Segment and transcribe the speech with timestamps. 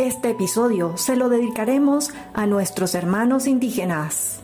[0.00, 4.40] Este episodio se lo dedicaremos a nuestros hermanos indígenas.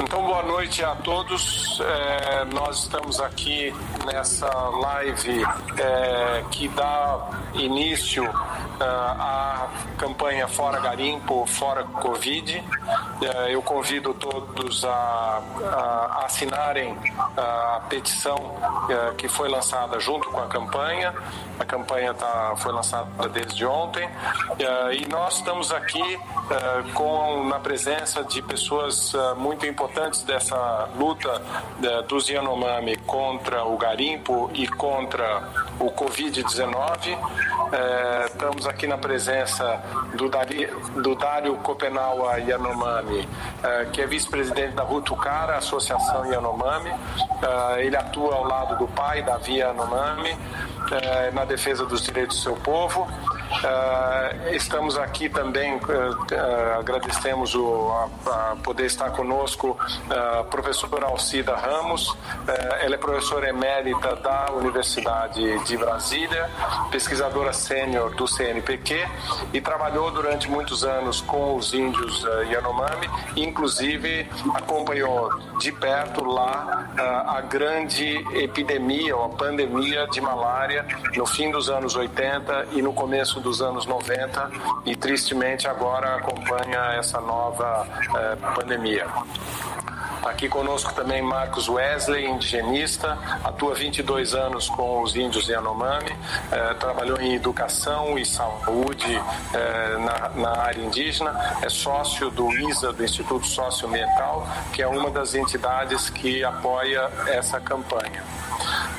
[0.00, 1.80] Então, boa noite a todos.
[1.80, 3.72] É, nós estamos aqui
[4.04, 5.44] nessa live
[5.78, 8.24] é, que dá início
[8.80, 12.62] é, à campanha Fora Garimpo, Fora Covid.
[13.22, 16.96] É, eu convido todos a, a assinarem
[17.36, 18.56] a petição
[18.88, 21.14] é, que foi lançada junto com a campanha.
[21.58, 24.08] A campanha tá, foi lançada desde ontem
[24.58, 26.18] é, e nós estamos aqui
[26.92, 31.42] com na presença de pessoas muito importantes dessa luta
[32.08, 35.42] dos Yanomami contra o garimpo e contra
[35.78, 37.18] o Covid-19.
[37.72, 39.82] É, estamos aqui na presença
[40.14, 40.66] do, Dari,
[41.02, 43.28] do Dário Copenaua Yanomami,
[43.62, 46.90] é, que é vice-presidente da Rutucara, Associação Yanomami.
[46.90, 50.36] É, ele atua ao lado do pai, Davi Yanomami,
[50.90, 53.06] é, na defesa dos direitos do seu povo.
[53.62, 57.90] Uh, estamos aqui também, uh, uh, agradecemos o,
[58.26, 59.78] a, a, poder estar conosco
[60.10, 62.16] a professora Alcida Ramos,
[62.80, 66.50] ela é professora emérita da Universidade de Brasília,
[66.90, 69.06] pesquisadora sênior do CNPq
[69.52, 76.90] e trabalhou durante muitos anos com os índios Yanomami, inclusive acompanhou de perto lá
[77.26, 80.86] a grande epidemia ou a pandemia de malária
[81.16, 84.50] no fim dos anos 80 e no começo dos anos 90
[84.86, 89.06] e tristemente agora acompanha essa nova eh, pandemia.
[90.24, 96.16] Aqui conosco também Marcos Wesley, indigenista, atua 22 anos com os índios Yanomami,
[96.50, 99.20] eh, trabalhou em educação e saúde
[99.52, 105.10] eh, na, na, área indígena, é sócio do ISA, do Instituto Socioambiental, que é uma
[105.10, 108.24] das entidades que apoia essa campanha.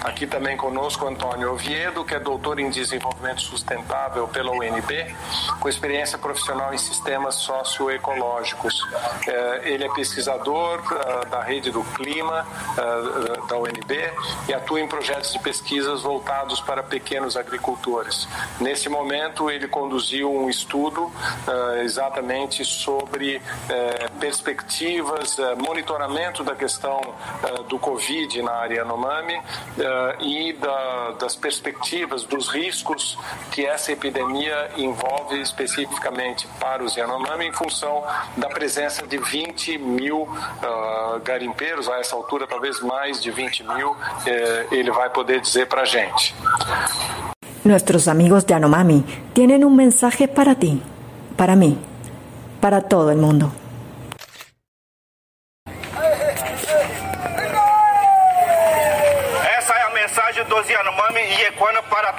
[0.06, 5.16] Aqui também conosco Antônio Oviedo, que é doutor em desenvolvimento sustentável pela UNB,
[5.60, 8.88] com experiência profissional em sistemas socioecológicos.
[9.28, 12.46] Eh, ele é pesquisador eh, da rede do clima
[12.78, 14.14] eh, da UNB
[14.48, 18.28] e atua em projetos de pesquisas voltados para pequenos agricultores.
[18.60, 21.12] Nesse momento, ele conduziu um estudo
[21.84, 23.42] exatamente sobre
[24.20, 27.02] perspectivas, monitoramento da questão
[27.68, 29.42] do Covid na área Yanomami
[29.96, 33.18] uh, e da, das perspectivas, dos riscos
[33.52, 38.04] que essa epidemia envolve especificamente para os Yanomami, em função
[38.38, 43.92] da presença de 20 mil uh, garimpeiros, a essa altura talvez mais de 20 mil,
[43.92, 43.98] uh,
[44.72, 46.36] ele vai poder dizer para a gente.
[47.64, 49.04] Nuestros amigos de Yanomami
[49.34, 50.82] tienen un mensaje para ti,
[51.36, 51.80] para mí,
[52.62, 53.52] para todo el mundo.
[60.44, 62.14] dos Yanomami e Equana para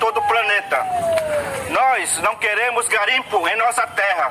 [1.70, 4.30] Nós não queremos garimpo em nossa terra.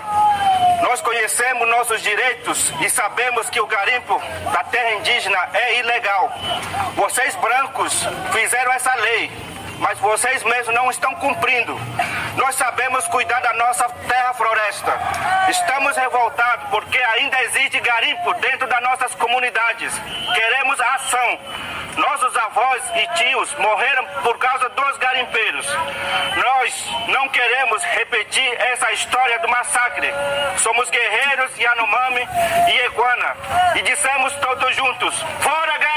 [0.81, 4.21] Nós conhecemos nossos direitos e sabemos que o garimpo
[4.51, 6.31] da terra indígena é ilegal.
[6.95, 9.31] Vocês brancos fizeram essa lei
[9.79, 11.77] mas vocês mesmos não estão cumprindo.
[12.37, 14.99] Nós sabemos cuidar da nossa terra floresta.
[15.49, 19.93] Estamos revoltados porque ainda existe garimpo dentro das nossas comunidades.
[20.33, 21.39] Queremos ação.
[21.95, 25.65] Nossos avós e tios morreram por causa dos garimpeiros.
[26.35, 30.11] Nós não queremos repetir essa história do massacre.
[30.57, 32.27] Somos guerreiros Yanomami
[32.67, 33.37] e Eguana
[33.75, 35.94] e dissemos todos juntos: Fora garimpo!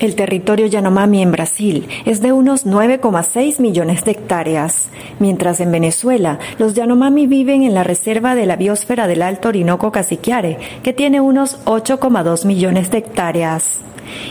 [0.00, 4.88] El territorio Yanomami en Brasil es de unos 9,6 millones de hectáreas,
[5.18, 9.92] mientras en Venezuela los Yanomami viven en la reserva de la biosfera del Alto Orinoco
[9.92, 13.80] Caciquiare, que tiene unos 8,2 millones de hectáreas.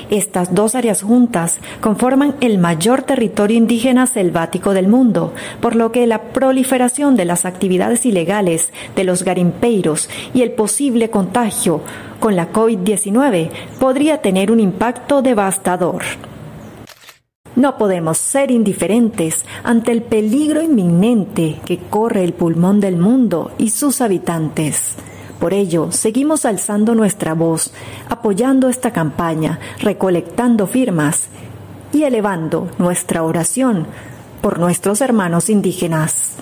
[0.10, 6.08] Estas dos áreas juntas conforman el mayor territorio indígena selvático del mundo, por lo que
[6.08, 11.82] la proliferación de las actividades ilegales de los garimpeiros y el posible contagio
[12.20, 13.50] con la COVID-19
[13.80, 16.04] podría tener un impacto devastador.
[17.56, 23.72] No podemos ser indiferentes ante el peligro inminente que corre el pulmón del mundo y
[23.72, 24.96] sus habitantes.
[25.40, 27.72] Por ello, seguimos alzando nuestra voz,
[28.10, 31.30] apoyando esta campaña, recolectando firmas
[31.94, 33.88] y elevando nuestra oración
[34.42, 36.36] por nuestros hermanos indígenas.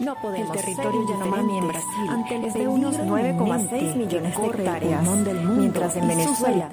[0.00, 5.06] No podemos el territorio Yanomami en Brasil ante es de unos 9,6 millones de hectáreas,
[5.56, 6.70] mientras en Venezuela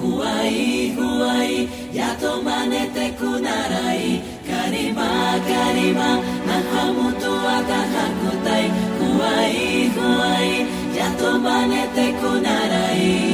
[0.00, 4.22] Huai, huai, yato manete kunarai.
[4.48, 5.08] Karima,
[5.48, 6.08] karima,
[6.46, 8.66] nahamutu atahakutai
[8.98, 10.66] Huai, huai,
[10.98, 13.29] yato manete kunarai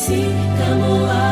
[0.00, 0.20] si
[0.56, 1.29] kamu